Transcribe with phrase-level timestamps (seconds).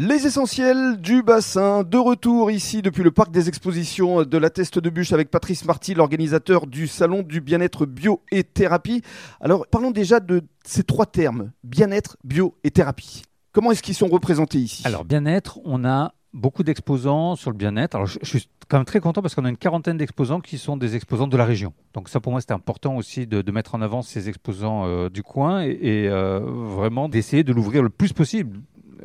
[0.00, 4.78] Les essentiels du bassin, de retour ici depuis le parc des expositions de la Teste
[4.78, 9.02] de Bûche avec Patrice Marty, l'organisateur du salon du bien-être bio et thérapie.
[9.40, 13.24] Alors parlons déjà de ces trois termes, bien-être, bio et thérapie.
[13.50, 14.84] Comment est-ce qu'ils sont représentés ici?
[14.86, 17.96] Alors bien-être, on a beaucoup d'exposants sur le bien-être.
[17.96, 20.76] Alors je, suis quand même très content parce qu'on a une quarantaine d'exposants qui sont
[20.76, 21.72] des exposants de la région.
[21.94, 25.24] Donc ça pour moi c'était important aussi de, mettre en avant ces exposants euh, du
[25.24, 28.60] coin et, euh, vraiment d'essayer de l'ouvrir le plus possible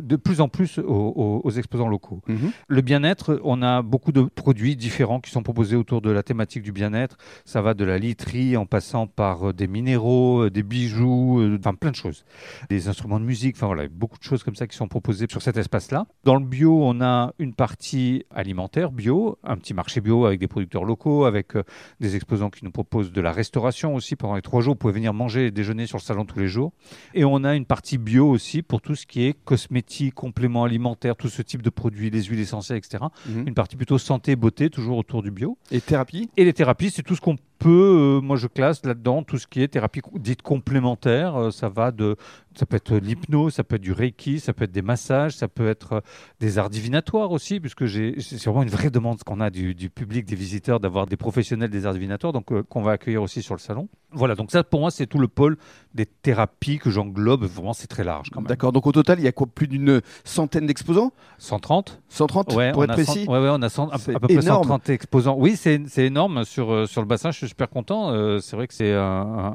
[0.00, 2.20] de plus en plus aux, exposants locaux.
[2.28, 2.50] Mhm.
[2.68, 6.62] Le bien-être, on a beaucoup de produits différents qui sont proposés autour de la thématique
[6.62, 7.16] du bien-être.
[7.44, 11.56] Ça va de la literie en passant par euh, des minéraux, euh, des bijoux, euh,
[11.58, 12.24] enfin plein de choses.
[12.68, 15.42] Des instruments de musique, enfin voilà, beaucoup de choses comme ça qui sont proposées sur
[15.42, 16.06] cet espace-là.
[16.24, 20.48] Dans le bio, on a une partie alimentaire bio, un petit marché bio avec des
[20.48, 21.52] producteurs locaux, avec
[22.00, 24.16] des exposants qui nous proposent de la restauration aussi.
[24.16, 26.48] Pendant les trois jours, vous pouvez venir manger et déjeuner sur le salon tous les
[26.48, 26.72] jours.
[27.14, 29.77] Et on a une partie bio aussi pour tout ce qui est cosmétique
[30.14, 33.04] compléments alimentaires, tout ce type de produits, les huiles essentielles, etc.
[33.26, 33.48] Mhm.
[33.48, 35.58] Une partie plutôt santé, beauté, toujours autour du bio.
[35.70, 36.30] Et thérapie?
[36.36, 39.46] Et les thérapies, c'est tout ce qu'on peut, euh, moi je classe là-dedans tout ce
[39.46, 41.36] qui est thérapie dite complémentaire.
[41.36, 42.16] Euh, ça va de,
[42.54, 45.48] ça peut être l'hypnose, ça peut être du reiki, ça peut être des massages, ça
[45.48, 46.00] peut être euh,
[46.40, 50.36] des arts divinatoires aussi, puisque c'est vraiment une vraie demande qu'on a du, public, des
[50.36, 53.88] visiteurs, d'avoir des professionnels des arts divinatoires, donc qu'on va accueillir aussi sur le salon.
[54.12, 55.58] Voilà, donc ça pour moi c'est tout le pôle
[55.94, 57.44] des thérapies que j'englobe.
[57.44, 58.30] Vraiment c'est très large.
[58.46, 59.46] D'accord, donc au total il y a quoi?
[59.46, 61.12] Plus d'une centaine d'exposants?
[61.38, 62.00] 130.
[62.08, 63.26] 130 ouais, pour être précis?
[63.28, 65.36] Oui, ouais, on a à, peu près 130 exposants.
[65.38, 67.30] Oui, c'est énorme sur sur le bassin.
[67.30, 68.10] Je super content.
[68.12, 69.54] Euh, c'est vrai que c'est un,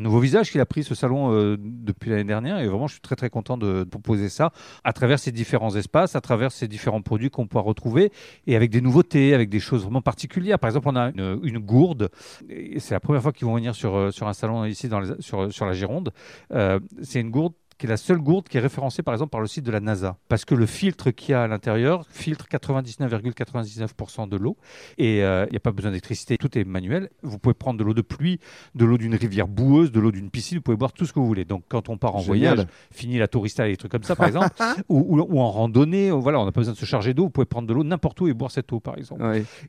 [0.00, 3.00] nouveau visage qu'il a pris ce salon euh, depuis l'année dernière et vraiment je suis
[3.00, 7.02] très très content de, proposer ça à travers ces différents espaces, à travers ces différents
[7.02, 8.10] produits qu'on pourra retrouver
[8.46, 10.58] et avec des nouveautés, avec des choses vraiment particulières.
[10.58, 12.10] Par exemple, on a une, gourde.
[12.78, 15.52] C'est la première fois qu'ils vont venir sur, euh, sur un salon ici dans sur,
[15.52, 16.12] sur la Gironde.
[17.02, 19.46] c'est une gourde qui est la seule gourde qui est référencée par exemple par le
[19.46, 20.16] site de la NASA.
[20.28, 24.56] Parce que le filtre qu'il y a à l'intérieur filtre 99,99% de l'eau
[24.98, 27.10] et euh, il n'y a pas besoin d'électricité, tout est manuel.
[27.22, 28.38] Vous pouvez prendre de l'eau de pluie,
[28.74, 31.18] de l'eau d'une rivière boueuse, de l'eau d'une piscine, vous pouvez boire tout ce que
[31.18, 31.44] vous voulez.
[31.44, 34.26] Donc quand on part en voyage, fini la tourista et des trucs comme ça par
[34.28, 34.50] exemple,
[34.88, 37.46] ou, en randonnée, euh, voilà, on n'a pas besoin de se charger d'eau, vous pouvez
[37.46, 39.22] prendre de l'eau n'importe où et boire cette eau par exemple.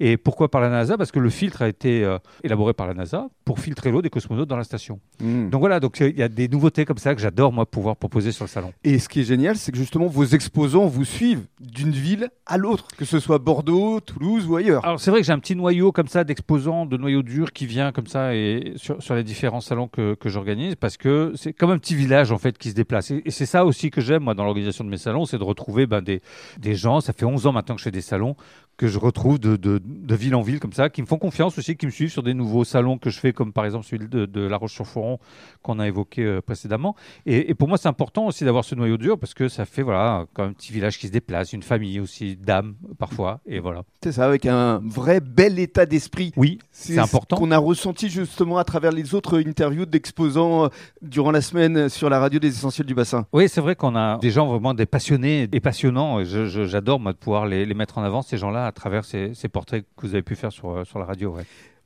[0.00, 0.96] Et pourquoi par la NASA?
[0.96, 4.10] Parce que le filtre a été euh, élaboré par la NASA pour filtrer l'eau des
[4.10, 5.00] cosmonautes dans la station.
[5.20, 5.50] Hmm.
[5.50, 8.32] Donc voilà, donc il y a des nouveautés comme ça que j'adore moi pouvoir proposer
[8.32, 8.72] sur le salon.
[8.84, 12.58] Et ce qui est génial, c'est que justement vos exposants vous suivent d'une ville à
[12.58, 14.84] l'autre, que ce soit Bordeaux, Toulouse ou ailleurs.
[14.84, 17.66] Alors c'est vrai que j'ai un petit noyau comme ça d'exposants, de noyau dur qui
[17.66, 21.70] vient comme ça et sur, les différents salons que, que j'organise parce que c'est comme
[21.70, 23.10] un petit village en fait qui se déplace.
[23.10, 25.86] Et, c'est ça aussi que j'aime moi dans l'organisation de mes salons, c'est de retrouver
[25.86, 26.22] ben, des,
[26.58, 27.00] des gens.
[27.00, 28.36] Ça fait 11 ans maintenant que je fais des salons
[28.82, 31.56] que je retrouve de, de, de, ville en ville comme ça, qui me font confiance
[31.56, 34.08] aussi, qui me suivent sur des nouveaux salons que je fais, comme par exemple celui
[34.08, 35.20] de, de La Roche-sur-Foron
[35.62, 36.96] qu'on a évoqué euh, précédemment.
[37.24, 39.82] Et, et, pour moi, c'est important aussi d'avoir ce noyau dur parce que ça fait
[39.82, 43.38] voilà, comme un petit village qui se déplace, une famille aussi, d'âme parfois.
[43.46, 43.84] Et voilà.
[44.02, 46.32] C'est ça, avec un vrai bel état d'esprit.
[46.36, 47.36] Oui, c'est important.
[47.36, 50.68] qu'on a ressenti justement à travers les autres interviews d'exposants euh,
[51.02, 53.26] durant la semaine sur la radio des essentiels du bassin.
[53.32, 56.24] Oui, c'est vrai qu'on a des gens vraiment des passionnés et passionnants.
[56.24, 59.84] J'adore moi de pouvoir les, les mettre en avant, ces gens-là à travers ces, portraits
[59.96, 61.36] que vous avez pu faire sur, euh, la radio.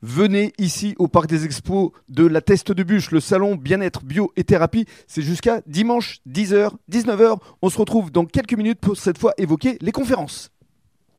[0.02, 4.32] Venez ici au Parc des Expos de la Teste de Bûche, le salon bien-être, bio
[4.36, 4.86] et thérapie.
[5.08, 7.38] C'est jusqu'à dimanche 10h, 19h.
[7.60, 10.50] On se retrouve dans quelques minutes pour cette fois évoquer les conférences.